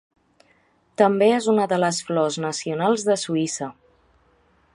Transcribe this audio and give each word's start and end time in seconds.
També 1.01 1.27
és 1.35 1.49
una 1.53 1.67
de 1.75 1.79
les 1.83 2.01
flors 2.09 2.41
nacionals 2.49 3.05
de 3.11 3.19
Suïssa. 3.27 3.73